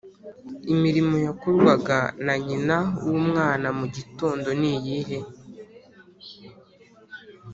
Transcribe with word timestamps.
Imirimo 0.73 1.15
yakorwaga 1.27 1.99
na 2.25 2.35
nyina 2.45 2.77
w’umwana 3.05 3.67
mu 3.79 3.85
gitondo 3.95 4.49
ni 4.59 4.71
iyihe? 4.75 5.19